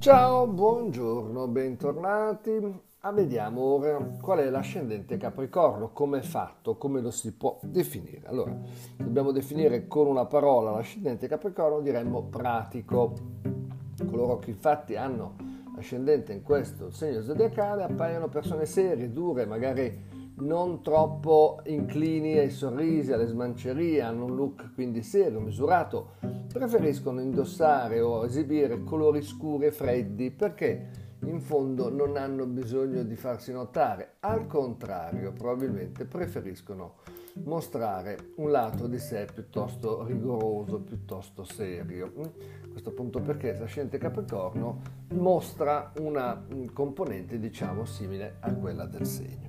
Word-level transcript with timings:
Ciao, 0.00 0.46
buongiorno, 0.46 1.46
bentornati. 1.48 2.58
Ah, 3.00 3.12
vediamo 3.12 3.60
ora 3.60 3.98
qual 4.18 4.38
è 4.38 4.48
l'ascendente 4.48 5.18
Capricorno, 5.18 5.90
come 5.92 6.20
è 6.20 6.22
fatto, 6.22 6.78
come 6.78 7.02
lo 7.02 7.10
si 7.10 7.34
può 7.34 7.58
definire. 7.62 8.22
Allora, 8.24 8.56
dobbiamo 8.96 9.30
definire 9.30 9.86
con 9.88 10.06
una 10.06 10.24
parola 10.24 10.70
l'ascendente 10.70 11.28
Capricorno, 11.28 11.80
diremmo 11.80 12.22
pratico. 12.22 13.12
Coloro 14.08 14.38
che 14.38 14.48
infatti 14.48 14.96
hanno 14.96 15.36
ascendente 15.76 16.32
in 16.32 16.42
questo 16.42 16.90
segno 16.90 17.20
zodiacale 17.20 17.82
appaiono 17.82 18.28
persone 18.28 18.64
serie, 18.64 19.12
dure, 19.12 19.44
magari 19.44 20.02
non 20.36 20.80
troppo 20.80 21.60
inclini 21.66 22.38
ai 22.38 22.50
sorrisi, 22.50 23.12
alle 23.12 23.26
smancerie, 23.26 24.00
hanno 24.00 24.24
un 24.24 24.34
look 24.34 24.72
quindi 24.72 25.02
serio, 25.02 25.40
misurato, 25.40 26.12
preferiscono 26.52 27.20
indossare 27.20 28.00
o 28.00 28.24
esibire 28.24 28.82
colori 28.82 29.22
scuri 29.22 29.66
e 29.66 29.72
freddi 29.72 30.30
perché 30.30 31.08
in 31.24 31.40
fondo 31.40 31.90
non 31.90 32.16
hanno 32.16 32.46
bisogno 32.46 33.02
di 33.02 33.14
farsi 33.14 33.52
notare, 33.52 34.14
al 34.20 34.46
contrario 34.46 35.32
probabilmente 35.32 36.06
preferiscono 36.06 36.96
mostrare 37.44 38.32
un 38.36 38.50
lato 38.50 38.86
di 38.86 38.98
sé 38.98 39.26
piuttosto 39.32 40.04
rigoroso, 40.04 40.80
piuttosto 40.80 41.44
serio. 41.44 42.10
Questo 42.70 42.90
appunto 42.90 43.20
perché 43.20 43.56
l'ascendente 43.56 43.98
Capricorno 43.98 44.80
mostra 45.12 45.92
una 45.98 46.46
componente 46.72 47.38
diciamo 47.38 47.84
simile 47.84 48.36
a 48.40 48.52
quella 48.54 48.86
del 48.86 49.06
segno. 49.06 49.48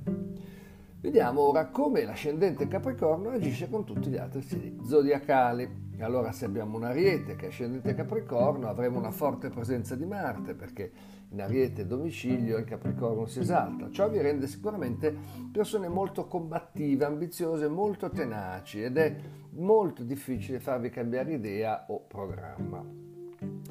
Vediamo 1.02 1.42
ora 1.42 1.66
come 1.70 2.06
l'ascendente 2.06 2.68
Capricorno 2.68 3.32
agisce 3.32 3.68
con 3.68 3.84
tutti 3.84 4.08
gli 4.12 4.18
altri 4.18 4.44
segni 4.44 4.78
zodiacali. 4.86 5.90
Allora 6.00 6.32
se 6.32 6.46
abbiamo 6.46 6.78
un 6.78 6.84
ariete 6.84 7.36
che 7.36 7.46
è 7.46 7.48
ascendente 7.50 7.96
Capricorno 7.96 8.70
avremo 8.70 9.00
una 9.00 9.10
forte 9.10 9.50
presenza 9.50 9.96
di 9.96 10.06
Marte 10.06 10.54
perché 10.54 10.92
in 11.30 11.42
ariete 11.42 11.88
domicilio 11.88 12.60
il 12.60 12.66
Capricorno 12.66 13.26
si 13.26 13.40
esalta. 13.40 13.90
Ciò 13.90 14.10
vi 14.10 14.22
rende 14.22 14.46
sicuramente 14.46 15.12
persone 15.52 15.88
molto 15.88 16.28
combattive, 16.28 17.06
ambiziose, 17.06 17.68
molto 17.68 18.12
tenaci 18.12 18.84
ed 18.84 18.98
è 18.98 19.16
molto 19.54 20.04
difficile 20.04 20.60
farvi 20.60 20.92
cambiare 20.92 21.34
idea 21.34 21.86
o 21.88 22.02
programma. 22.02 23.11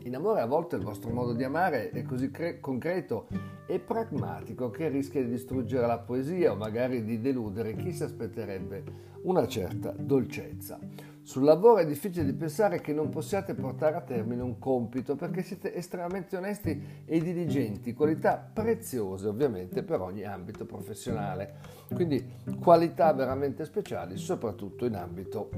In 0.03 0.15
amore 0.15 0.41
a 0.41 0.47
volte 0.47 0.77
il 0.77 0.83
vostro 0.83 1.11
modo 1.11 1.35
di 1.35 1.45
amare 1.45 1.91
è 1.91 2.03
così 2.03 2.31
cre- 2.31 2.59
concreto 2.59 3.27
e 3.67 3.79
pragmatico 3.79 4.71
che 4.71 4.89
rischia 4.89 5.23
di 5.23 5.29
distruggere 5.29 5.87
la 5.87 5.99
poesia 5.99 6.53
o 6.53 6.57
magari 6.57 7.05
di 7.05 7.21
deludere 7.21 7.77
chi 7.77 7.93
si 7.93 8.03
aspetterebbe 8.03 8.83
una 9.23 9.47
certa 9.47 9.91
dolcezza. 9.91 10.79
Sul 11.23 11.45
lavoro 11.45 11.77
è 11.77 11.87
difficile 11.87 12.25
di 12.25 12.33
pensare 12.33 12.81
che 12.81 12.95
non 12.95 13.11
possiate 13.11 13.55
portare 13.55 13.95
a 13.97 14.01
termine 14.01 14.43
un 14.43 14.59
compito 14.59 15.17
perché 15.17 15.43
siete 15.43 15.75
estremamente 15.75 16.37
onesti 16.37 16.83
e 17.05 17.21
diligenti, 17.21 17.93
qualità 17.93 18.37
preziose 18.53 19.29
ovviamente 19.29 19.83
per 19.83 20.01
ogni 20.01 20.25
ambito 20.25 20.65
professionale. 20.65 21.57
Quindi 21.93 22.25
qualità 22.59 23.13
veramente 23.13 23.67
speciali 23.67 24.17
soprattutto 24.17 24.87
in 24.87 24.97
ambito 24.97 25.51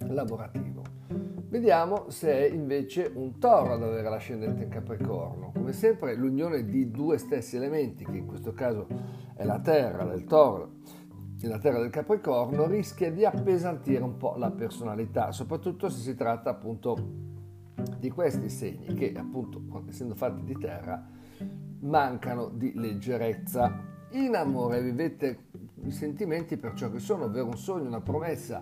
lavorativo. 0.00 1.33
Vediamo 1.54 2.10
se 2.10 2.32
è 2.32 2.52
invece 2.52 3.08
un 3.14 3.38
toro 3.38 3.74
ad 3.74 3.82
avere 3.84 4.08
l'ascendente 4.08 4.64
in 4.64 4.68
Capricorno. 4.68 5.52
Come 5.54 5.72
sempre 5.72 6.16
l'unione 6.16 6.64
di 6.64 6.90
due 6.90 7.16
stessi 7.16 7.54
elementi, 7.54 8.04
che 8.04 8.16
in 8.16 8.26
questo 8.26 8.52
caso 8.52 8.88
è 9.36 9.44
la 9.44 9.60
terra 9.60 10.02
del 10.02 10.24
toro 10.24 10.78
e 11.40 11.46
la 11.46 11.60
terra 11.60 11.78
del 11.78 11.90
Capricorno, 11.90 12.66
rischia 12.66 13.12
di 13.12 13.24
appesantire 13.24 14.02
un 14.02 14.16
po' 14.16 14.34
la 14.36 14.50
personalità, 14.50 15.30
soprattutto 15.30 15.88
se 15.88 16.00
si 16.00 16.16
tratta 16.16 16.50
appunto 16.50 16.96
di 18.00 18.10
questi 18.10 18.48
segni 18.48 18.92
che 18.92 19.12
appunto 19.16 19.62
essendo 19.88 20.16
fatti 20.16 20.42
di 20.42 20.58
terra 20.58 21.06
mancano 21.82 22.48
di 22.48 22.72
leggerezza. 22.74 23.80
In 24.10 24.34
amore 24.34 24.82
vivete 24.82 25.50
i 25.84 25.90
sentimenti 25.90 26.56
per 26.56 26.74
ciò 26.74 26.90
che 26.90 26.98
sono, 26.98 27.24
ovvero 27.24 27.46
un 27.46 27.56
sogno, 27.56 27.88
una 27.88 28.00
promessa, 28.00 28.60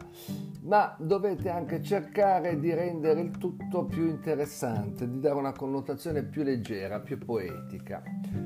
ma 0.63 0.95
dovete 0.99 1.49
anche 1.49 1.83
cercare 1.83 2.59
di 2.59 2.73
rendere 2.73 3.21
il 3.21 3.39
tutto 3.39 3.85
più 3.85 4.07
interessante, 4.07 5.09
di 5.09 5.21
dare 5.21 5.37
una 5.37 5.53
connotazione 5.53 6.23
più 6.25 6.43
leggera, 6.43 7.01
più 7.01 7.19
poetica. 7.19 8.03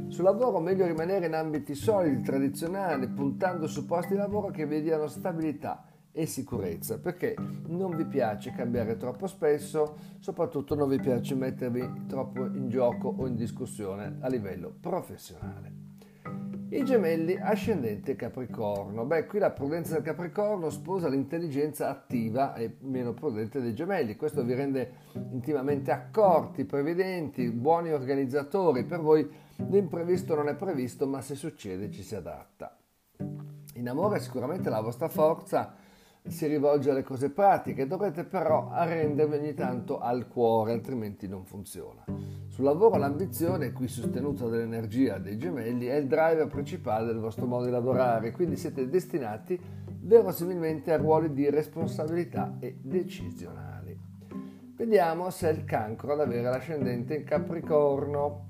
Sul 0.09 0.25
lavoro 0.25 0.61
meglio 0.61 0.87
rimanere 0.87 1.27
in 1.27 1.35
ambiti 1.35 1.75
solidi, 1.75 2.23
tradizionali, 2.23 3.09
puntando 3.09 3.67
su 3.67 3.87
posti 3.87 4.13
di 4.13 4.19
lavoro 4.19 4.51
che 4.51 4.67
vi 4.67 4.83
diano 4.83 5.07
stabilità 5.07 5.85
e 6.13 6.25
sicurezza, 6.25 6.99
perché 6.99 7.35
non 7.67 7.95
vi 7.95 8.07
piace 8.07 8.51
cambiare 8.53 8.97
troppo 8.97 9.27
spesso, 9.27 9.97
soprattutto 10.19 10.75
non 10.75 10.89
vi 10.89 10.99
piace 10.99 11.35
mettervi 11.35 12.07
troppo 12.07 12.47
in 12.47 12.69
gioco 12.71 13.15
o 13.15 13.27
in 13.27 13.37
discussione 13.37 14.17
a 14.21 14.29
livello 14.29 14.75
professionale. 14.81 15.86
I 16.69 16.85
gemelli 16.85 17.37
ascendente 17.37 18.17
Capricorno. 18.17 19.05
Beh, 19.05 19.27
qui 19.27 19.39
la 19.39 19.53
prudenza 19.53 19.95
del 19.95 20.03
Capricorno 20.03 20.69
sposa 20.69 21.09
l'intelligenza 21.09 21.89
attiva 21.89 22.55
e 22.55 22.77
meno 22.81 23.15
prudente 23.15 23.61
dei 23.61 23.73
gemelli. 23.73 24.17
Questo 24.17 24.43
vi 24.43 24.55
rende 24.55 24.93
intimamente 25.31 25.93
accorti, 25.93 26.65
prevedenti, 26.65 27.51
buoni 27.51 27.93
organizzatori. 27.93 28.85
Per 28.85 29.01
voi 29.01 29.31
l'imprevisto 29.69 30.35
non 30.35 30.49
è 30.49 30.57
previsto, 30.57 31.07
ma 31.07 31.21
se 31.21 31.37
succede 31.37 31.89
ci 31.91 32.03
si 32.03 32.17
adatta. 32.17 32.77
In 33.75 33.89
amore 33.89 34.19
sicuramente 34.19 34.69
la 34.69 34.81
vostra 34.81 35.09
forza 35.09 35.73
si 36.29 36.47
rivolge 36.47 36.91
alle 36.91 37.03
cose 37.03 37.31
pratiche, 37.31 37.87
dovrete 37.87 38.25
però 38.25 38.71
arrendervi 38.71 39.37
ogni 39.37 39.55
tanto 39.55 39.99
al 39.99 40.29
cuore, 40.29 40.73
altrimenti 40.73 41.29
non 41.29 41.45
funziona. 41.45 42.05
Sul 42.49 42.65
lavoro 42.65 42.97
l'ambizione, 42.97 43.73
qui 43.73 43.89
sostenuta 43.89 44.47
dall'energia 44.47 45.19
dei 45.19 45.37
gemelli, 45.37 45.87
è 45.87 45.97
il 45.97 46.07
driver 46.07 46.47
principale 46.47 47.07
del 47.07 47.19
vostro 47.19 47.47
modo 47.47 47.65
di 47.65 47.71
lavorare, 47.71 48.33
quindi 48.33 48.57
siete 48.57 48.89
destinati 48.89 49.61
verosimilmente 50.01 50.93
a 50.93 50.97
ruoli 50.97 51.33
di 51.33 51.51
responsabilità 51.51 52.57
e 52.61 52.77
decisionali. 52.81 53.99
Vediamo 54.77 55.31
se 55.31 55.49
è 55.49 55.53
il 55.53 55.65
cancro 55.65 56.13
ad 56.13 56.21
avere 56.21 56.43
l'ascendente 56.43 57.15
in 57.15 57.25
Capricorno. 57.25 58.49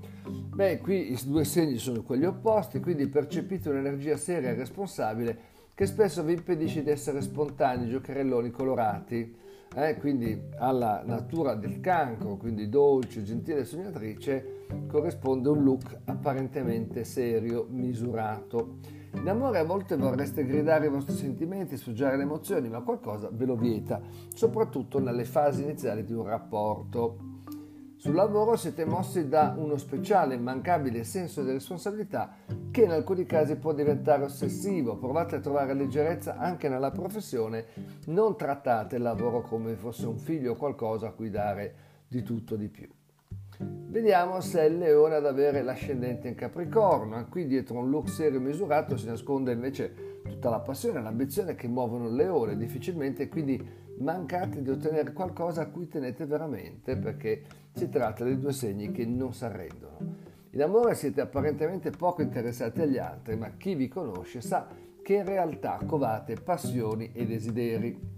Beh, 0.55 0.79
qui 0.79 1.13
i 1.13 1.19
due 1.25 1.45
segni 1.45 1.79
sono 1.79 2.03
quelli 2.03 2.27
opposti, 2.27 2.81
quindi 2.81 3.07
percepite 3.07 3.69
un'energia 3.69 4.17
seria 4.17 4.51
e 4.51 4.55
responsabile 4.55 5.55
che 5.77 5.85
spesso 5.85 6.23
vi 6.23 6.33
impedisce 6.33 6.83
di 6.83 6.89
essere 6.89 7.21
spontanei, 7.21 7.91
giocherelloni 7.91 8.51
colorati. 8.51 9.37
Eh, 9.75 9.99
quindi 9.99 10.45
alla 10.57 11.03
natura 11.05 11.55
del 11.55 11.81
cancro, 11.81 12.39
quindi 12.39 12.71
dolce, 12.71 13.23
gentile 13.23 13.63
sognatrice, 13.67 14.65
corrisponde 14.89 15.51
un 15.51 15.63
look 15.63 15.99
apparentemente 16.07 17.05
serio, 17.05 17.67
misurato. 17.69 18.79
In 19.17 19.29
amore 19.29 19.59
a 19.59 19.65
volte 19.65 19.97
vorreste 19.97 20.47
gridare 20.47 20.87
i 20.87 20.89
vostri 20.89 21.15
sentimenti, 21.15 21.77
sfoggiare 21.77 22.17
le 22.17 22.23
emozioni, 22.23 22.71
ma 22.71 22.81
qualcosa 22.81 23.29
ve 23.31 23.45
lo 23.45 23.57
vieta, 23.57 24.01
soprattutto 24.33 24.99
nelle 24.99 25.27
fasi 25.27 25.63
iniziali 25.63 26.05
di 26.05 26.15
un 26.15 26.25
rapporto. 26.25 27.36
Sul 28.07 28.15
lavoro 28.15 28.55
siete 28.55 28.85
mossi 28.85 29.27
da 29.27 29.53
uno 29.59 29.77
speciale, 29.77 30.37
immancabile 30.37 31.03
senso 31.03 31.43
di 31.43 31.51
responsabilità 31.51 32.37
che 32.71 32.83
in 32.83 32.93
alcuni 32.93 33.27
casi 33.27 33.57
può 33.57 33.73
diventare 33.73 34.23
ossessivo. 34.23 34.97
Provate 34.97 35.35
a 35.35 35.41
trovare 35.41 35.75
leggerezza 35.75 36.37
anche 36.37 36.69
nella 36.69 36.93
professione, 36.93 37.67
non 38.07 38.37
trattate 38.37 38.95
il 38.95 39.03
lavoro 39.03 39.41
come 39.41 39.75
fosse 39.75 40.07
un 40.07 40.19
figlio 40.19 40.53
o 40.53 40.55
qualcosa 40.55 41.09
a 41.09 41.11
cui 41.11 41.31
dare 41.31 41.75
di 42.07 42.23
tutto 42.23 42.55
di 42.55 42.69
più. 42.69 42.89
Vediamo 43.59 44.41
se 44.41 44.61
è 44.61 44.65
il 44.67 44.79
leone 44.79 45.17
ad 45.17 45.27
avere 45.27 45.65
l'ascendente 45.65 46.29
in 46.29 46.37
Capricorno. 46.37 47.27
Qui 47.29 47.49
dietro 47.49 47.79
un 47.79 47.91
look 47.91 48.09
serio 48.09 48.39
e 48.39 48.43
misurato 48.43 48.97
si 48.97 49.07
nasconde 49.07 49.51
invece 49.51 50.16
tutta 50.27 50.51
la 50.51 50.61
passione 50.61 50.99
e 50.99 51.03
l'ambizione 51.03 51.55
che 51.55 51.69
muovono 51.69 52.09
il 52.09 52.15
leone. 52.15 52.57
Difficilmente 52.57 53.29
quindi 53.29 53.85
mancate 53.99 54.63
di 54.63 54.71
ottenere 54.71 55.13
qualcosa 55.13 55.63
a 55.63 55.67
cui 55.67 55.89
tenete 55.89 56.27
veramente 56.27 56.97
perché 56.97 57.43
si 57.73 57.89
tratta 57.89 58.25
di 58.25 58.39
due 58.39 58.53
segni 58.53 58.91
che 58.91 59.07
non 59.07 59.33
si 59.33 59.45
arrendono. 59.45 60.25
In 60.51 60.63
amore 60.63 60.95
siete 60.95 61.21
apparentemente 61.21 61.91
poco 61.91 62.23
interessati 62.23 62.81
agli 62.81 62.99
altri, 62.99 63.37
ma 63.37 63.51
chi 63.57 63.75
vi 63.75 63.89
conosce 63.89 64.41
sa 64.41 64.67
che 65.03 65.15
in 65.15 65.25
realtà 65.25 65.79
covate 65.87 66.35
passioni 66.35 67.13
e 67.13 67.27
desideri. 67.27 68.15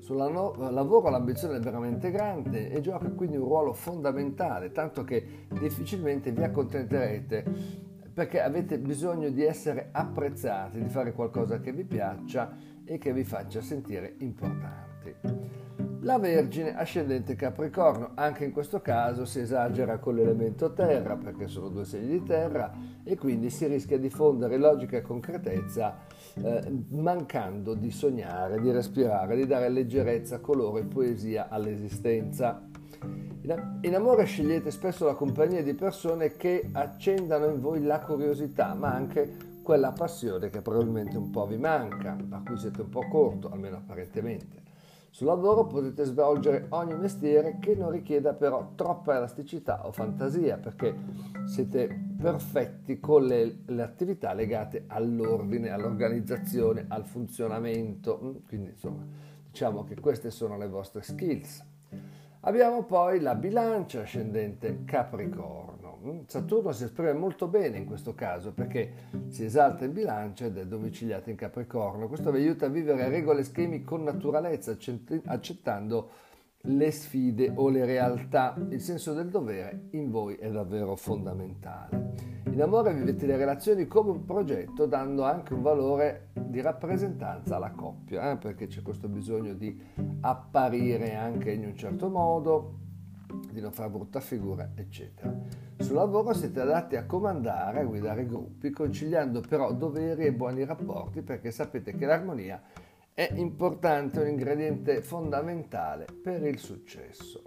Sul 0.00 0.16
lavoro 0.16 1.10
l'ambizione 1.10 1.58
è 1.58 1.60
veramente 1.60 2.10
grande 2.10 2.70
e 2.70 2.80
gioca 2.80 3.08
quindi 3.10 3.36
un 3.36 3.44
ruolo 3.44 3.72
fondamentale, 3.72 4.72
tanto 4.72 5.04
che 5.04 5.46
difficilmente 5.60 6.32
vi 6.32 6.42
accontenterete 6.42 7.44
perché 8.18 8.40
avete 8.40 8.80
bisogno 8.80 9.30
di 9.30 9.44
essere 9.44 9.90
apprezzati, 9.92 10.82
di 10.82 10.88
fare 10.88 11.12
qualcosa 11.12 11.60
che 11.60 11.72
vi 11.72 11.84
piaccia 11.84 12.52
e 12.84 12.98
che 12.98 13.12
vi 13.12 13.22
faccia 13.22 13.60
sentire 13.60 14.16
importanti. 14.18 15.14
La 16.00 16.18
Vergine 16.18 16.76
ascendente 16.76 17.36
Capricorno, 17.36 18.10
anche 18.16 18.44
in 18.44 18.50
questo 18.50 18.80
caso 18.80 19.24
si 19.24 19.38
esagera 19.38 19.98
con 19.98 20.16
l'elemento 20.16 20.72
terra 20.72 21.14
perché 21.14 21.46
sono 21.46 21.68
due 21.68 21.84
segni 21.84 22.08
di 22.08 22.22
terra 22.24 22.72
e 23.04 23.16
quindi 23.16 23.50
si 23.50 23.68
rischia 23.68 23.98
di 23.98 24.10
fondere 24.10 24.56
logica 24.56 24.96
e 24.96 25.02
concretezza 25.02 25.98
eh, 26.42 26.84
mancando 26.88 27.74
di 27.74 27.92
sognare, 27.92 28.60
di 28.60 28.72
respirare, 28.72 29.36
di 29.36 29.46
dare 29.46 29.68
leggerezza, 29.68 30.40
colore 30.40 30.80
e 30.80 30.84
poesia 30.86 31.46
all'esistenza. 31.48 32.66
In 33.80 33.94
amore 33.94 34.24
scegliete 34.24 34.70
spesso 34.70 35.06
la 35.06 35.14
compagnia 35.14 35.62
di 35.62 35.72
persone 35.72 36.36
che 36.36 36.68
accendano 36.70 37.46
in 37.46 37.60
voi 37.60 37.82
la 37.82 38.00
curiosità, 38.00 38.74
ma 38.74 38.92
anche 38.92 39.36
quella 39.62 39.92
passione 39.92 40.50
che 40.50 40.60
probabilmente 40.60 41.16
un 41.16 41.30
po' 41.30 41.46
vi 41.46 41.56
manca, 41.56 42.14
a 42.28 42.42
cui 42.44 42.58
siete 42.58 42.82
un 42.82 42.90
po' 42.90 43.08
corto, 43.08 43.48
almeno 43.50 43.76
apparentemente. 43.76 44.66
Sul 45.08 45.28
lavoro 45.28 45.64
potete 45.64 46.04
svolgere 46.04 46.66
ogni 46.68 46.94
mestiere 46.94 47.56
che 47.58 47.74
non 47.74 47.90
richieda 47.90 48.34
però 48.34 48.72
troppa 48.74 49.16
elasticità 49.16 49.86
o 49.86 49.92
fantasia, 49.92 50.58
perché 50.58 50.94
siete 51.46 51.88
perfetti 52.20 53.00
con 53.00 53.24
le, 53.24 53.60
le 53.64 53.82
attività 53.82 54.34
legate 54.34 54.84
all'ordine, 54.88 55.70
all'organizzazione, 55.70 56.84
al 56.88 57.06
funzionamento. 57.06 58.42
Quindi 58.46 58.72
insomma, 58.72 59.06
diciamo 59.50 59.84
che 59.84 59.98
queste 59.98 60.30
sono 60.30 60.58
le 60.58 60.68
vostre 60.68 61.00
skills. 61.00 61.64
Abbiamo 62.42 62.84
poi 62.84 63.20
la 63.20 63.34
bilancia 63.34 64.02
ascendente 64.02 64.84
Capricorno. 64.84 65.98
Mm, 66.04 66.20
Saturno 66.26 66.70
si 66.70 66.84
esprime 66.84 67.12
molto 67.12 67.48
bene 67.48 67.78
in 67.78 67.84
questo 67.84 68.14
caso 68.14 68.52
perché 68.52 68.92
si 69.26 69.44
esalta 69.44 69.84
in 69.84 69.92
bilancia 69.92 70.44
ed 70.44 70.56
è 70.56 70.64
domiciliato 70.64 71.30
in 71.30 71.36
Capricorno. 71.36 72.06
Questo 72.06 72.30
vi 72.30 72.38
aiuta 72.42 72.66
a 72.66 72.68
vivere 72.68 73.08
regole 73.08 73.40
e 73.40 73.44
schemi 73.44 73.82
con 73.82 74.04
naturalezza, 74.04 74.76
accettando 75.24 76.10
le 76.68 76.90
sfide 76.90 77.52
o 77.54 77.68
le 77.68 77.84
realtà. 77.84 78.54
Il 78.70 78.80
senso 78.80 79.12
del 79.12 79.28
dovere 79.28 79.88
in 79.90 80.10
voi 80.10 80.36
è 80.36 80.50
davvero 80.50 80.96
fondamentale. 80.96 82.36
In 82.50 82.62
amore 82.62 82.94
vivete 82.94 83.26
le 83.26 83.36
relazioni 83.36 83.86
come 83.86 84.10
un 84.10 84.24
progetto, 84.24 84.86
dando 84.86 85.24
anche 85.24 85.54
un 85.54 85.62
valore 85.62 86.30
di 86.32 86.60
rappresentanza 86.60 87.56
alla 87.56 87.70
coppia, 87.70 88.32
eh? 88.32 88.36
perché 88.36 88.66
c'è 88.66 88.82
questo 88.82 89.08
bisogno 89.08 89.54
di 89.54 89.80
apparire 90.20 91.14
anche 91.14 91.52
in 91.52 91.64
un 91.64 91.76
certo 91.76 92.08
modo, 92.08 92.78
di 93.52 93.60
non 93.60 93.72
fare 93.72 93.90
brutta 93.90 94.20
figura, 94.20 94.70
eccetera. 94.74 95.32
Sul 95.78 95.94
lavoro 95.94 96.32
siete 96.32 96.60
adatti 96.60 96.96
a 96.96 97.04
comandare, 97.04 97.80
a 97.80 97.84
guidare 97.84 98.26
gruppi, 98.26 98.70
conciliando 98.70 99.40
però 99.40 99.72
doveri 99.72 100.24
e 100.24 100.32
buoni 100.32 100.64
rapporti, 100.64 101.22
perché 101.22 101.50
sapete 101.50 101.94
che 101.94 102.06
l'armonia 102.06 102.60
è 102.60 102.87
importante, 103.34 104.20
un 104.20 104.28
ingrediente 104.28 105.02
fondamentale 105.02 106.06
per 106.22 106.44
il 106.44 106.58
successo. 106.58 107.42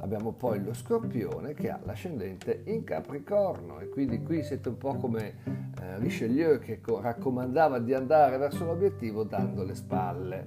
Abbiamo 0.00 0.32
poi 0.32 0.62
lo 0.62 0.74
scorpione 0.74 1.54
che 1.54 1.70
ha 1.70 1.80
l'ascendente 1.82 2.62
in 2.66 2.84
Capricorno 2.84 3.80
e 3.80 3.88
quindi 3.88 4.22
qui 4.22 4.42
siete 4.42 4.68
un 4.68 4.76
po' 4.76 4.94
come 4.94 5.34
eh, 5.80 5.98
Richelieu 5.98 6.58
che 6.58 6.80
co- 6.80 7.00
raccomandava 7.00 7.78
di 7.78 7.94
andare 7.94 8.36
verso 8.36 8.64
l'obiettivo 8.64 9.24
dando 9.24 9.64
le 9.64 9.74
spalle. 9.74 10.44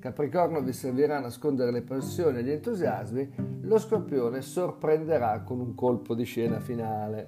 Capricorno 0.00 0.60
vi 0.60 0.72
servirà 0.72 1.18
a 1.18 1.20
nascondere 1.20 1.70
le 1.70 1.82
passioni 1.82 2.38
e 2.38 2.42
gli 2.42 2.50
entusiasmi, 2.50 3.32
lo 3.62 3.78
scorpione 3.78 4.42
sorprenderà 4.42 5.40
con 5.42 5.60
un 5.60 5.74
colpo 5.74 6.14
di 6.14 6.24
scena 6.24 6.58
finale. 6.58 7.24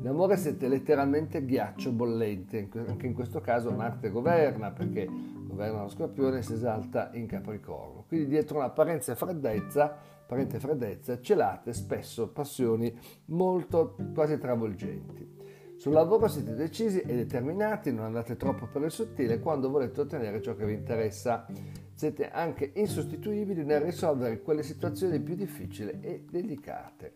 In 0.00 0.06
amore 0.08 0.36
siete 0.36 0.68
letteralmente 0.68 1.44
ghiaccio 1.44 1.92
bollente, 1.92 2.68
anche 2.86 3.06
in 3.06 3.14
questo 3.14 3.40
caso 3.40 3.70
Marte 3.70 4.10
governa 4.10 4.70
perché 4.70 5.36
governa 5.58 5.82
lo 5.82 5.88
scorpione 5.88 6.42
si 6.42 6.52
esalta 6.52 7.10
in 7.14 7.26
Capricorno. 7.26 8.04
Quindi 8.06 8.28
dietro 8.28 8.58
un'apparenza 8.58 9.16
freddezza 9.16 10.16
apparente 10.28 10.60
freddezza, 10.60 11.22
celate 11.22 11.72
spesso 11.72 12.28
passioni 12.28 12.94
molto 13.26 13.96
quasi 14.12 14.36
travolgenti. 14.36 15.36
Sul 15.78 15.94
lavoro 15.94 16.28
siete 16.28 16.54
decisi 16.54 17.00
e 17.00 17.14
determinati, 17.14 17.90
non 17.92 18.04
andate 18.04 18.36
troppo 18.36 18.66
per 18.66 18.82
il 18.82 18.90
sottile 18.90 19.40
quando 19.40 19.70
volete 19.70 20.02
ottenere 20.02 20.42
ciò 20.42 20.54
che 20.54 20.66
vi 20.66 20.74
interessa. 20.74 21.46
Siete 21.94 22.28
anche 22.28 22.72
insostituibili 22.74 23.64
nel 23.64 23.80
risolvere 23.80 24.42
quelle 24.42 24.62
situazioni 24.62 25.18
più 25.18 25.34
difficili 25.34 25.98
e 26.02 26.26
delicate. 26.30 27.14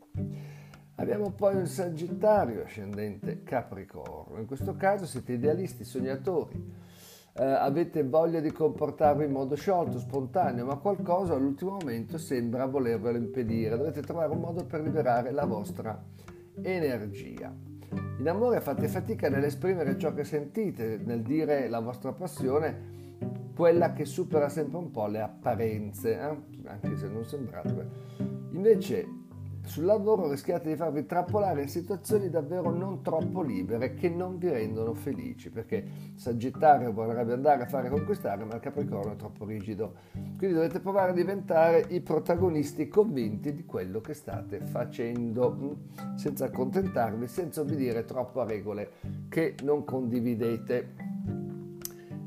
Abbiamo 0.95 1.33
poi 1.33 1.57
un 1.57 1.67
Sagittario 1.67 2.63
ascendente 2.63 3.43
Capricorno. 3.43 4.39
In 4.39 4.47
questo 4.47 4.75
caso 4.75 5.05
siete 5.05 5.35
idealisti, 5.35 5.85
sognatori 5.85 6.92
eh, 7.35 7.45
avete 7.45 8.03
voglia 8.03 8.41
di 8.41 8.53
comportarvi 8.53 9.25
in 9.25 9.31
modo 9.31 9.55
sciolto, 9.55 9.99
spontaneo, 9.99 10.67
ma 10.67 10.77
qualcosa 10.77 11.35
all'ultimo 11.35 11.73
momento 11.73 12.19
sembra 12.19 12.67
volervelo 12.67 13.17
impedire. 13.17 13.77
Dovete 13.77 14.03
trovare 14.03 14.33
un 14.33 14.41
modo 14.41 14.65
per 14.65 14.83
liberare 14.83 15.31
la 15.31 15.47
vostra 15.47 16.03
energia. 16.61 17.53
In 18.19 18.29
amore 18.29 18.61
fate 18.61 18.89
fatica 18.89 19.29
nell'esprimere 19.29 19.99
ciò 19.99 20.13
che 20.13 20.25
sentite, 20.25 21.01
nel 21.03 21.23
dire 21.23 21.69
la 21.69 21.81
vostra 21.81 22.13
passione, 22.13 22.91
quella 23.55 23.93
che 23.93 24.05
supera 24.05 24.49
sempre 24.49 24.79
un 24.79 24.91
po' 24.91 25.07
le 25.07 25.21
apparenze, 25.21 26.19
eh? 26.19 26.69
anche 26.69 26.97
se 26.97 27.09
non 27.09 27.25
sembrate. 27.25 27.89
Invece 28.53 29.07
sul 29.65 29.85
lavoro 29.85 30.29
rischiate 30.29 30.69
di 30.69 30.77
farvi 30.77 31.07
trappolare 31.07 31.63
in 31.63 31.69
situazioni 31.69 32.29
davvero 32.29 32.71
non 32.71 33.01
troppo 33.03 33.43
libere 33.43 33.95
che 33.95 34.09
non 34.09 34.37
vi 34.39 34.51
rendono 34.51 34.93
felici, 34.93 35.51
perché 35.51 35.85
Sagittario 36.17 36.93
vorrebbe 36.93 37.33
andare 37.33 37.63
a 37.63 37.67
fare 37.67 37.89
conquistare, 37.89 38.45
ma 38.45 38.55
il 38.55 38.61
Capricorno 38.61 39.13
è 39.13 39.17
troppo 39.17 39.45
rigido. 39.45 39.95
Quindi 40.13 40.55
dovete 40.55 40.81
provare 40.81 41.13
a 41.13 41.15
diventare 41.15 41.87
i 41.89 42.01
protagonisti 42.01 42.89
convinti 42.89 43.55
di 43.55 43.65
quello 43.65 44.01
che 44.01 44.15
state 44.15 44.61
facendo, 44.61 45.55
mm, 45.55 46.17
senza 46.17 46.47
accontentarvi, 46.47 47.27
senza 47.29 47.61
obbedire 47.61 48.05
troppo 48.05 48.41
a 48.41 48.45
regole 48.45 48.91
che 49.29 49.55
non 49.63 49.85
condividete. 49.85 50.95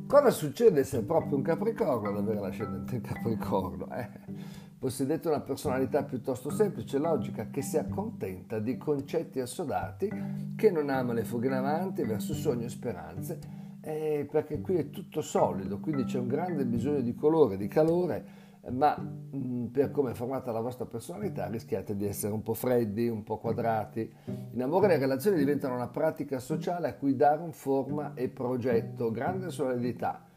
Cosa 0.08 0.30
succede 0.30 0.84
se 0.84 1.00
è 1.00 1.04
proprio 1.04 1.36
un 1.36 1.44
Capricorno 1.44 2.10
ad 2.10 2.18
avere 2.18 2.40
l'ascendente 2.40 2.96
in 2.96 3.02
Capricorno? 3.02 3.88
Eh? 3.94 4.55
Possedete 4.78 5.30
una 5.30 5.40
personalità 5.40 6.04
piuttosto 6.04 6.50
semplice 6.50 6.98
e 6.98 7.00
logica 7.00 7.50
che 7.50 7.62
si 7.62 7.78
accontenta 7.78 8.60
di 8.60 8.78
concetti 8.78 9.40
assodati, 9.40 10.12
che 10.56 10.70
non 10.70 10.90
ama 10.90 11.14
le 11.14 11.24
fughe 11.24 11.48
in 11.48 11.54
avanti 11.54 12.04
verso 12.04 12.34
sogni 12.34 12.66
e 12.66 12.70
speranze, 12.70 13.40
eh, 13.82 14.28
perché 14.30 14.60
qui 14.60 14.76
è 14.76 14.90
tutto 14.90 15.22
solido, 15.22 15.80
quindi 15.80 16.04
c'è 16.04 16.20
un 16.20 16.28
grande 16.28 16.66
bisogno 16.66 17.00
di 17.00 17.16
colore, 17.16 17.56
di 17.56 17.68
calore, 17.68 18.26
ma 18.72 18.98
mh, 18.98 19.38
mm, 19.38 19.66
per 19.68 19.92
come 19.92 20.12
è 20.12 20.14
formata 20.14 20.52
la 20.52 20.60
vostra 20.60 20.86
personalità 20.86 21.48
rischiate 21.48 21.96
di 21.96 22.06
essere 22.06 22.34
un 22.34 22.44
po' 22.44 22.54
freddi, 22.54 23.08
un 23.08 23.24
po' 23.24 23.38
quadrati. 23.38 24.12
In 24.52 24.62
amore 24.62 24.88
le 24.88 24.98
relazioni 24.98 25.38
diventano 25.38 25.76
una 25.76 25.88
pratica 25.88 26.40
sociale 26.40 26.90
a 26.90 26.96
cui 26.96 27.16
dare 27.16 27.42
un 27.42 27.54
forma 27.54 28.14
e 28.14 28.28
progetto, 28.28 29.10
grande 29.10 29.50
solidità 29.52 30.34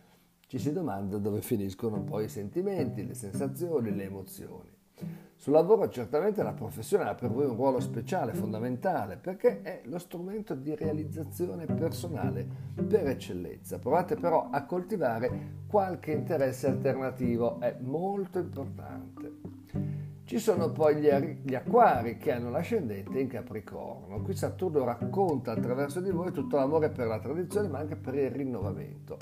ci 0.49 0.59
si 0.59 0.73
domanda 0.73 1.19
dove 1.19 1.43
finiscono 1.43 2.03
poi 2.03 2.25
i 2.25 2.29
sentimenti, 2.29 3.07
le 3.07 3.13
sensazioni, 3.13 3.95
le 3.95 4.05
emozioni. 4.05 4.77
Sul 5.37 5.53
lavoro 5.53 5.89
certamente 5.91 6.43
la 6.43 6.55
professione 6.55 7.05
ha 7.05 7.15
per 7.15 7.31
voi 7.31 7.45
un 7.45 7.55
ruolo 7.55 7.81
speciale, 7.81 8.33
fondamentale, 8.33 9.19
perché 9.19 9.61
è 9.61 9.83
lo 9.85 9.99
strumento 9.99 10.55
di 10.55 10.75
realizzazione 10.75 11.67
personale 11.67 12.47
per 12.75 13.07
eccellenza. 13.09 13.79
Provate 13.79 14.17
però 14.17 14.49
a 14.51 14.65
coltivare 14.65 15.65
qualche 15.69 16.13
interesse 16.13 16.67
alternativo, 16.67 17.61
è 17.61 17.77
molto 17.81 18.39
importante. 18.39 19.58
Ci 20.29 20.39
sono 20.41 20.71
poi 20.71 20.97
gli, 20.97 21.09
gli, 21.43 21.55
acquari 21.55 22.19
che 22.19 22.33
hanno 22.33 22.51
l'ascendente 22.51 23.19
in 23.19 23.29
Capricorno. 23.29 24.21
Qui 24.21 24.37
Saturno 24.37 24.85
racconta 24.85 25.53
attraverso 25.53 26.03
di 26.03 26.11
voi 26.11 26.33
tutto 26.33 26.57
l'amore 26.57 26.91
per 26.91 27.07
la 27.07 27.19
tradizione 27.19 27.67
ma 27.69 27.79
anche 27.79 27.97
per 27.97 28.15
il 28.15 28.31
rinnovamento. 28.31 29.17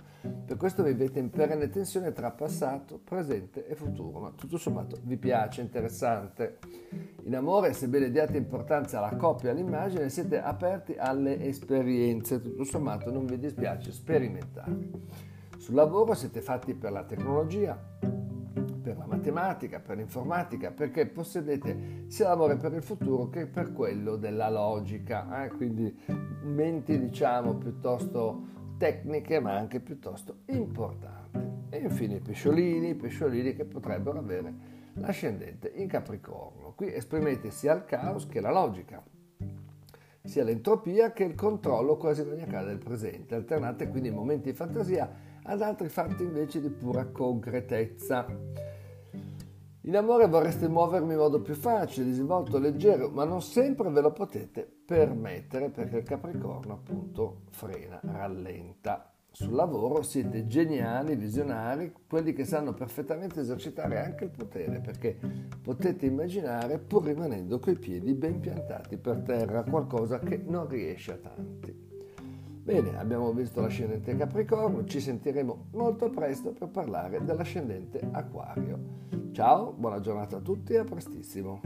Per 0.45 0.57
questo 0.57 0.83
vivete 0.83 1.21
in 1.21 1.31
perenne 1.31 1.71
tensione 1.71 2.13
tra 2.13 2.33
passato, 2.33 2.99
presente 2.99 3.69
e 3.69 3.77
futuro, 3.77 4.19
ma 4.19 4.33
tutto 4.35 4.59
sommato 4.59 4.99
vi 5.03 5.17
piace, 5.17 5.61
interessante. 5.61 6.59
In 7.23 7.37
amore, 7.37 7.73
sebbene 7.73 8.11
diate 8.11 8.37
importanza 8.37 8.99
alla 8.99 9.15
coppia 9.15 9.51
e 9.51 9.53
all'immagine, 9.53 10.09
siete 10.09 10.43
aperti 10.43 10.97
alle 10.99 11.41
esperienze, 11.47 12.43
tutto 12.43 12.65
sommato 12.65 13.13
non 13.13 13.27
vi 13.27 13.39
dispiace 13.39 13.93
sperimentare. 13.93 14.77
Sul 15.57 15.77
lavoro 15.77 16.15
siete 16.15 16.41
fatti 16.41 16.75
per 16.75 16.91
la 16.91 17.05
tecnologia, 17.05 17.81
matematica, 19.31 19.81
per 19.81 19.97
l'informatica, 19.97 20.71
perché 20.71 21.07
possedete 21.07 22.05
sia 22.09 22.29
l'amore 22.29 22.57
per 22.57 22.73
il 22.73 22.83
futuro 22.83 23.29
che 23.29 23.47
per 23.47 23.73
quello 23.73 24.17
della 24.17 24.51
logica, 24.51 25.45
eh? 25.45 25.49
quindi 25.49 25.95
menti 26.43 26.99
diciamo 26.99 27.55
piuttosto 27.55 28.55
tecniche 28.79 29.41
ma 29.41 29.57
anche 29.57 29.81
piuttosto 29.81 30.39
importanti. 30.47 31.39
E 31.71 31.79
infine 31.79 32.17
i 32.17 32.21
pesciolini, 32.21 32.95
pesciolini 32.95 33.55
che 33.55 33.65
potrebbero 33.65 34.19
avere 34.19 34.55
l'ascendente 34.95 35.71
in 35.75 35.89
Capricorno. 35.89 36.73
Qui 36.75 36.93
esprimete 36.93 37.51
sia 37.51 37.75
il 37.75 37.85
caos 37.85 38.27
che 38.27 38.41
la 38.41 38.53
logica, 38.53 39.03
sia 40.23 40.45
l'entropia 40.45 41.13
che 41.13 41.25
il 41.25 41.35
controllo 41.35 41.97
quasi 41.97 42.25
caso 42.49 42.67
del 42.67 42.79
presente. 42.79 43.35
Alternate 43.35 43.89
quindi 43.89 44.11
momenti 44.11 44.51
di 44.51 44.57
fantasia 44.57 45.11
ad 45.43 45.63
altri 45.63 45.89
fatti 45.89 46.23
invece 46.23 46.61
di 46.61 46.69
pura 46.69 47.07
concretezza. 47.07 48.27
In 49.87 49.97
amore 49.97 50.27
vorreste 50.27 50.67
muovermi 50.67 51.13
in 51.13 51.19
modo 51.21 51.41
più 51.41 51.55
facile, 51.55 52.07
disinvolto, 52.07 52.59
leggero, 52.59 53.09
ma 53.09 53.25
non 53.25 53.41
sempre 53.41 53.89
ve 53.91 54.01
lo 54.01 54.11
potete 54.11 54.69
permettere 54.85 55.71
perché 55.71 55.99
il 55.99 56.03
Capricorno 56.03 56.73
appunto 56.73 57.43
frena, 57.51 58.01
rallenta. 58.03 59.13
sul 59.31 59.55
lavoro 59.55 60.03
siete 60.03 60.49
geniali, 60.49 61.15
visionari, 61.15 61.93
quelli 62.09 62.33
che 62.33 62.45
sanno 62.45 62.75
perfettamente 62.75 63.41
esercitare 63.41 64.03
anche 64.03 64.25
il 64.25 64.31
potere, 64.31 64.81
perché 64.81 65.19
potete 65.63 66.07
immaginare, 66.07 66.79
pur 66.79 67.05
rimanendo 67.05 67.61
coi 67.61 67.79
piedi 67.79 68.13
ben 68.15 68.41
piantati 68.41 68.97
per 68.97 69.21
terra, 69.21 69.63
qualcosa 69.63 70.19
che 70.19 70.43
non 70.45 70.67
riesce 70.67 71.13
a 71.13 71.17
tanti. 71.17 71.96
Bene, 72.67 72.99
abbiamo 72.99 73.33
visto 73.33 73.61
l'ascendente 73.61 74.17
Capricorno, 74.17 74.85
ci 74.87 74.99
sentiremo 74.99 75.67
molto 75.75 76.11
presto 76.11 76.51
per 76.51 76.67
parlare 76.67 77.23
dell'ascendente 77.23 78.01
Aquario. 78.11 79.31
Ciao, 79.31 79.71
buona 79.71 80.01
giornata 80.01 80.39
a 80.39 80.41
tutti 80.41 80.73
e 80.73 80.79
a 80.79 80.85
prestissimo. 80.85 81.61